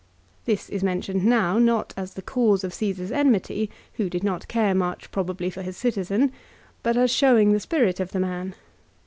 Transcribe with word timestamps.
This 0.45 0.67
is 0.67 0.83
mentioned 0.83 1.23
now 1.23 1.59
not 1.59 1.93
as 1.95 2.15
the 2.15 2.23
cause 2.23 2.63
of 2.63 2.73
Cesar's 2.73 3.11
enmity, 3.11 3.69
who 3.97 4.09
did 4.09 4.23
not 4.23 4.47
care 4.47 4.73
much 4.73 5.11
probably 5.11 5.51
for 5.51 5.61
his 5.61 5.77
citizen, 5.77 6.31
but 6.81 6.97
as 6.97 7.11
showing 7.11 7.51
the 7.53 7.59
spirit 7.59 7.99
of 7.99 8.11
the 8.11 8.19
man. 8.19 8.55